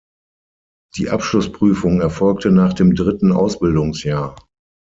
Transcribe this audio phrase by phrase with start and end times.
[0.97, 4.35] Die Abschlussprüfung erfolgte nach dem dritten Ausbildungsjahr.